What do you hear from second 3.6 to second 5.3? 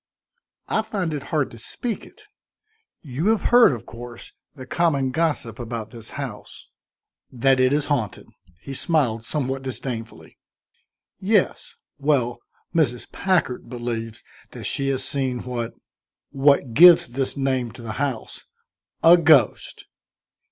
of course, the common